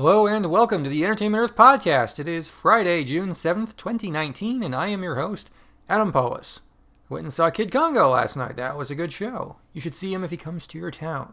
[0.00, 2.20] Hello and welcome to the Entertainment Earth podcast.
[2.20, 5.50] It is Friday, June 7th, 2019, and I am your host,
[5.88, 6.60] Adam Pawlus.
[7.08, 8.54] Went and saw Kid Congo last night.
[8.54, 9.56] That was a good show.
[9.72, 11.32] You should see him if he comes to your town.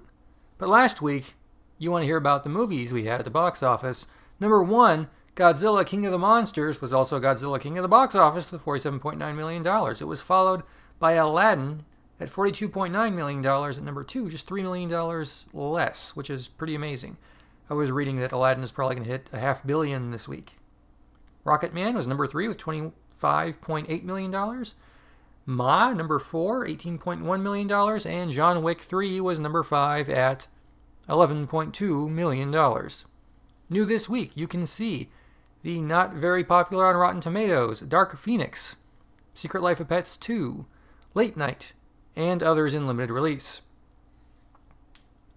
[0.58, 1.36] But last week,
[1.78, 4.08] you want to hear about the movies we had at the box office.
[4.40, 8.52] Number one, Godzilla King of the Monsters was also Godzilla King of the box office
[8.52, 9.64] with $47.9 million.
[9.64, 10.64] It was followed
[10.98, 11.86] by Aladdin
[12.20, 15.24] at $42.9 million at number two, just $3 million
[15.54, 17.18] less, which is pretty amazing.
[17.70, 20.58] I was reading that Aladdin is probably going to hit a half billion this week.
[21.44, 24.66] Rocket Man was number three with $25.8 million.
[25.48, 27.72] Ma, number four, $18.1 million.
[28.08, 30.48] And John Wick 3 was number five at
[31.10, 32.90] $11.2 million.
[33.70, 35.10] New this week, you can see
[35.64, 38.76] the not very popular on Rotten Tomatoes Dark Phoenix,
[39.34, 40.66] Secret Life of Pets 2,
[41.16, 41.74] Late Night,
[42.16, 43.62] and others in limited release.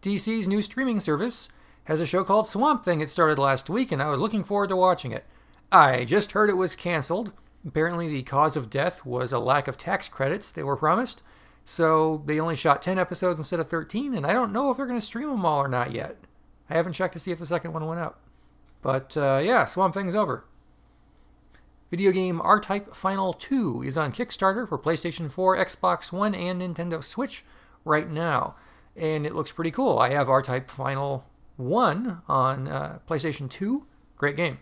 [0.03, 1.49] DC's new streaming service
[1.89, 3.01] has a show called Swamp Thing.
[3.01, 5.25] It started last week, and I was looking forward to watching it.
[5.73, 7.33] I just heard it was canceled.
[7.67, 11.23] Apparently, the cause of death was a lack of tax credits they were promised,
[11.65, 14.87] so they only shot 10 episodes instead of 13, and I don't know if they're
[14.87, 16.19] going to stream them all or not yet.
[16.69, 18.21] I haven't checked to see if the second one went up.
[18.83, 20.45] But uh, yeah, Swamp Thing's over.
[21.91, 26.61] Video game R Type Final 2 is on Kickstarter for PlayStation 4, Xbox One, and
[26.61, 27.45] Nintendo Switch
[27.87, 28.57] right now.
[28.95, 29.99] And it looks pretty cool.
[29.99, 31.25] I have R Type Final
[31.59, 33.85] 1 on uh, PlayStation 2.
[34.17, 34.59] Great game.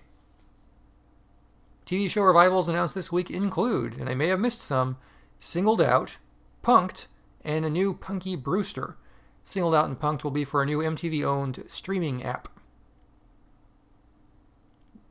[1.86, 4.96] TV show revivals announced this week include, and I may have missed some,
[5.38, 6.16] Singled Out,
[6.64, 7.06] Punked,
[7.44, 8.96] and a new Punky Brewster.
[9.44, 12.48] Singled Out and Punked will be for a new MTV owned streaming app.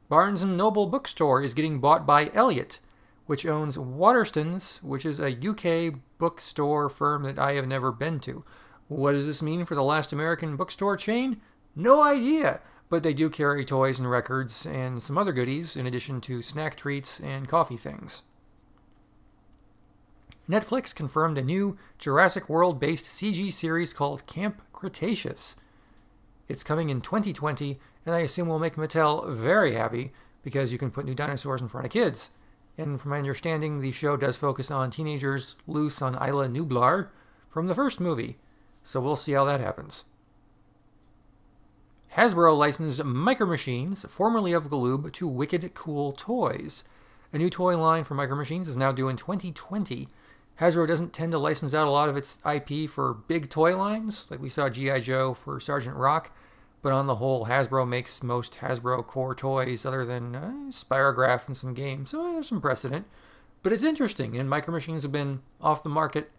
[0.09, 2.79] Barnes & Noble bookstore is getting bought by Elliott,
[3.25, 8.43] which owns Waterstones, which is a UK bookstore firm that I have never been to.
[8.87, 11.41] What does this mean for the last American bookstore chain?
[11.75, 16.21] No idea, but they do carry toys and records and some other goodies in addition
[16.21, 18.21] to snack treats and coffee things.
[20.49, 25.55] Netflix confirmed a new Jurassic World based CG series called Camp Cretaceous.
[26.47, 30.13] It's coming in 2020, and I assume will make Mattel very happy
[30.43, 32.29] because you can put new dinosaurs in front of kids.
[32.77, 37.07] And from my understanding, the show does focus on teenagers loose on Isla Nublar
[37.49, 38.37] from the first movie,
[38.83, 40.03] so we'll see how that happens.
[42.15, 46.85] Hasbro licensed Micro Machines, formerly of Galoob, to Wicked Cool Toys.
[47.33, 50.07] A new toy line for Micro Machines is now due in 2020.
[50.61, 54.27] Hasbro doesn't tend to license out a lot of its IP for big toy lines,
[54.29, 55.01] like we saw G.I.
[55.01, 56.31] Joe for Sergeant Rock,
[56.81, 61.57] but on the whole, Hasbro makes most Hasbro core toys other than uh, Spirograph and
[61.57, 63.07] some games, so there's some precedent.
[63.61, 66.31] But it's interesting, and Micro Machines have been off the market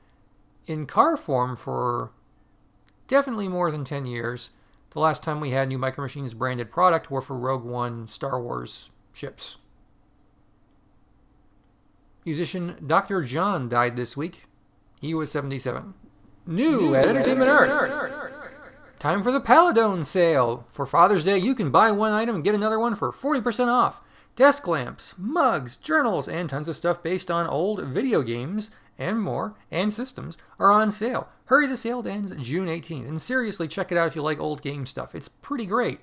[0.67, 2.13] in car form for
[3.09, 4.51] definitely more than 10 years.
[4.97, 8.41] The last time we had new Micro Machines branded product were for Rogue One Star
[8.41, 9.59] Wars ships.
[12.25, 13.23] Musician Dr.
[13.23, 14.45] John died this week.
[14.99, 15.93] He was 77.
[16.47, 18.23] New, at Entertainment Earth.
[18.99, 20.67] Time for the Paladone sale.
[20.71, 24.01] For Father's Day, you can buy one item and get another one for 40% off.
[24.35, 29.55] Desk lamps, mugs, journals, and tons of stuff based on old video games and more,
[29.71, 31.29] and systems, are on sale.
[31.47, 33.07] Hurry, the sale ends June 18th.
[33.07, 35.15] And seriously, check it out if you like old game stuff.
[35.15, 36.01] It's pretty great.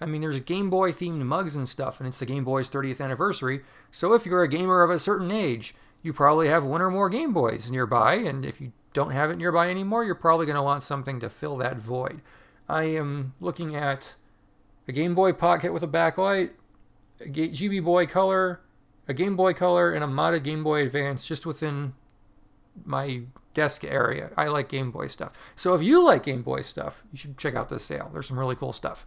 [0.00, 3.00] I mean, there's Game Boy themed mugs and stuff, and it's the Game Boy's 30th
[3.00, 3.62] anniversary.
[3.90, 7.08] So if you're a gamer of a certain age, you probably have one or more
[7.08, 10.62] Game Boys nearby, and if you don't have it nearby anymore, you're probably going to
[10.62, 12.20] want something to fill that void.
[12.68, 14.14] I am looking at
[14.86, 16.50] a Game Boy Pocket with a backlight,
[17.20, 18.60] a GB Boy Color,
[19.08, 21.94] a Game Boy Color, and a modded Game Boy Advance just within
[22.84, 23.22] my
[23.54, 24.30] desk area.
[24.36, 25.32] I like Game Boy stuff.
[25.54, 28.10] So if you like Game Boy stuff, you should check out this sale.
[28.12, 29.06] There's some really cool stuff.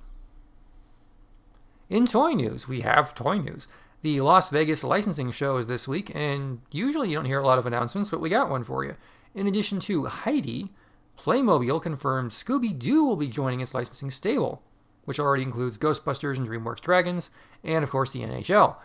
[1.89, 3.67] In toy news, we have toy news.
[4.01, 7.57] The Las Vegas licensing show is this week, and usually you don't hear a lot
[7.57, 8.95] of announcements, but we got one for you.
[9.35, 10.69] In addition to Heidi,
[11.17, 14.61] Playmobil confirmed Scooby Doo will be joining its licensing stable,
[15.03, 17.29] which already includes Ghostbusters and DreamWorks Dragons,
[17.63, 18.77] and of course the NHL.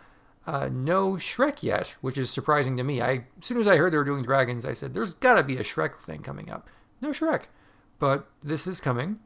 [0.47, 3.01] Uh, no Shrek yet, which is surprising to me.
[3.01, 5.43] I, as soon as I heard they were doing dragons, I said, "There's got to
[5.43, 6.69] be a Shrek thing coming up."
[7.01, 7.43] No Shrek,
[7.99, 9.19] but this is coming.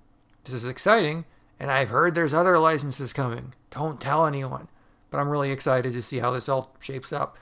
[0.45, 1.25] This is exciting,
[1.59, 3.53] and I've heard there's other licenses coming.
[3.71, 4.69] Don't tell anyone,
[5.09, 7.37] but I'm really excited to see how this all shapes up.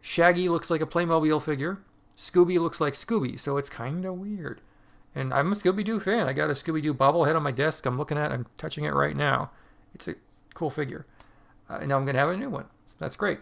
[0.00, 1.78] Shaggy looks like a Playmobil figure.
[2.16, 4.60] Scooby looks like Scooby, so it's kind of weird.
[5.14, 6.28] And I'm a Scooby Doo fan.
[6.28, 7.84] I got a Scooby Doo bobblehead on my desk.
[7.84, 8.30] I'm looking at.
[8.30, 8.34] It.
[8.34, 9.50] I'm touching it right now.
[9.94, 10.14] It's a
[10.54, 11.06] cool figure.
[11.68, 12.66] Uh, and now I'm gonna have a new one.
[12.98, 13.40] That's great.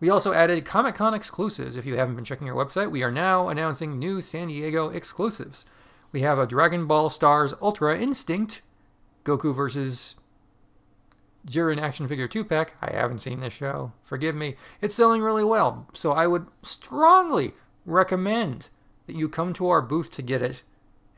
[0.00, 1.76] We also added Comic Con exclusives.
[1.76, 5.64] If you haven't been checking our website, we are now announcing new San Diego exclusives.
[6.12, 8.62] We have a Dragon Ball Stars Ultra Instinct,
[9.24, 10.14] Goku versus
[11.46, 12.74] Jiren action figure 2 pack.
[12.80, 13.92] I haven't seen this show.
[14.02, 14.56] Forgive me.
[14.80, 15.88] It's selling really well.
[15.92, 18.68] So I would strongly recommend
[19.06, 20.62] that you come to our booth to get it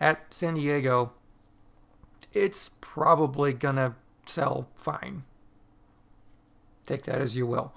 [0.01, 1.13] at San Diego.
[2.33, 3.95] It's probably to
[4.27, 5.25] sell fine.
[6.91, 7.73] Take that as you will.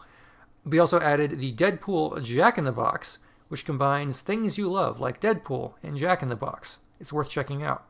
[0.65, 5.21] We also added the Deadpool Jack in the Box, which combines things you love, like
[5.21, 6.79] Deadpool and Jack in the Box.
[6.99, 7.85] It's worth checking out.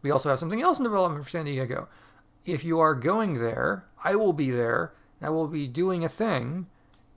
[0.00, 1.88] We also have something else in development for San Diego.
[2.46, 4.92] If you are going there, I will be there.
[5.20, 6.68] I will be doing a thing,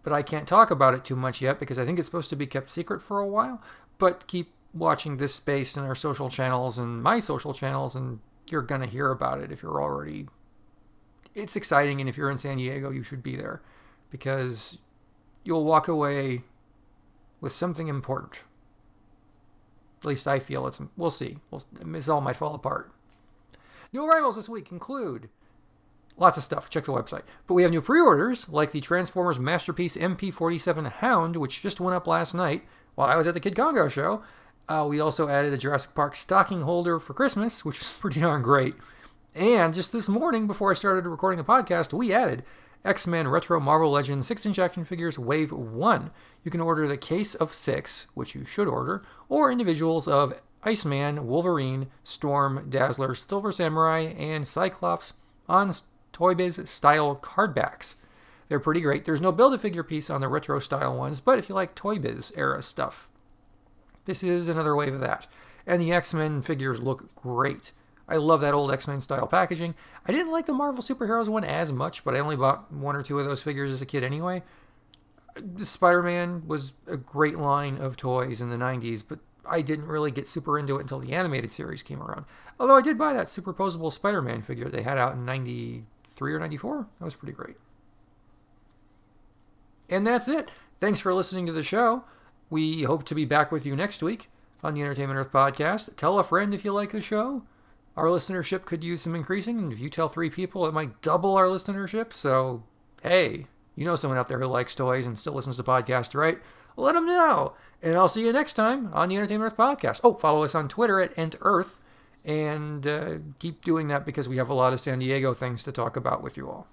[0.02, 2.36] but I can't talk about it too much yet because I think it's supposed to
[2.36, 3.62] be kept secret for a while.
[4.00, 8.64] But keep watching this space in our social channels and my social channels, and you're
[8.64, 10.28] going to hear about it if you're already.
[11.36, 13.62] It's exciting, and if you're in San Diego, you should be there
[14.10, 14.78] because
[15.44, 16.44] you'll walk away
[17.42, 18.40] with something important.
[20.02, 20.80] At least I feel it's.
[20.98, 21.38] We'll see.
[21.50, 22.92] We'll, this all might fall apart.
[23.92, 25.30] New arrivals this week include
[26.18, 26.70] lots of stuff.
[26.70, 27.24] Check the website.
[27.48, 32.08] But we have new pre-orders like the Transformers Masterpiece MP47 Hound, which just went up
[32.08, 32.64] last night
[32.96, 34.24] while I was at the Kid Congo show.
[34.68, 38.42] Uh, we also added a Jurassic Park stocking holder for Christmas, which is pretty darn
[38.42, 38.76] great.
[39.36, 42.44] And just this morning, before I started recording the podcast, we added
[42.86, 46.12] X Men Retro Marvel Legends 6 inch action figures Wave 1.
[46.44, 51.26] You can order the case of six, which you should order, or individuals of Iceman,
[51.26, 55.14] Wolverine, Storm, Dazzler, Silver Samurai, and Cyclops
[55.50, 55.74] on
[56.12, 57.96] Toy Biz style card backs.
[58.50, 59.06] They're pretty great.
[59.06, 61.74] There's no build a figure piece on the retro style ones, but if you like
[61.74, 63.10] Toy Biz era stuff,
[64.06, 65.26] this is another wave of that.
[65.66, 67.72] And the X Men figures look great.
[68.08, 69.76] I love that old X Men style packaging.
[70.06, 73.04] I didn't like the Marvel Superheroes one as much, but I only bought one or
[73.04, 74.44] two of those figures as a kid anyway.
[75.64, 79.20] Spider Man was a great line of toys in the 90s, but
[79.50, 82.26] I didn't really get super into it until the animated series came around.
[82.60, 86.40] Although I did buy that superposable Spider Man figure they had out in 93 or
[86.40, 86.88] 94.
[87.00, 87.56] That was pretty great.
[89.90, 90.50] And that's it.
[90.80, 92.04] Thanks for listening to the show.
[92.50, 94.30] We hope to be back with you next week
[94.64, 95.96] on the Entertainment Earth podcast.
[95.96, 97.44] Tell a friend if you like the show.
[97.96, 101.36] Our listenership could use some increasing, and if you tell three people, it might double
[101.36, 102.12] our listenership.
[102.12, 102.64] So,
[103.04, 106.40] hey, you know someone out there who likes toys and still listens to podcasts, right?
[106.76, 107.54] Let them know.
[107.82, 110.00] And I'll see you next time on the Entertainment Earth podcast.
[110.04, 111.80] Oh, follow us on Twitter at Ent Earth
[112.26, 115.72] and uh, keep doing that because we have a lot of San Diego things to
[115.72, 116.68] talk about with you all.